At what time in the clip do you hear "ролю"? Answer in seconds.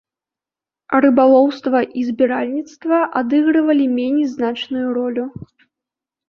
4.97-5.25